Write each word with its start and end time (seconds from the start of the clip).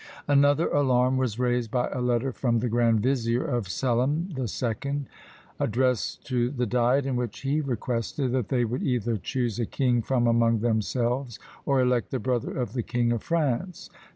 Another 0.27 0.67
alarm 0.69 1.17
was 1.17 1.37
raised 1.37 1.69
by 1.69 1.87
a 1.89 2.01
letter 2.01 2.31
from 2.31 2.57
the 2.59 2.69
grand 2.69 3.01
vizier 3.01 3.45
of 3.45 3.67
Selim 3.69 4.29
the 4.33 4.47
Second, 4.47 5.05
addressed 5.59 6.25
to 6.25 6.49
the 6.49 6.65
diet, 6.65 7.05
in 7.05 7.15
which 7.15 7.41
he 7.41 7.61
requested 7.61 8.31
that 8.31 8.49
they 8.49 8.65
would 8.65 8.81
either 8.81 9.17
choose 9.17 9.59
a 9.59 9.65
king 9.67 10.01
from 10.01 10.25
among 10.25 10.61
themselves, 10.61 11.37
or 11.67 11.79
elect 11.79 12.09
the 12.09 12.17
brother 12.17 12.57
of 12.57 12.73
the 12.73 12.81
King 12.81 13.11
of 13.11 13.21
France. 13.21 13.91